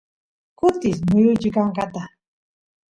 kutis 0.59 0.97
muyuchi 1.11 1.49
kankata 1.55 2.03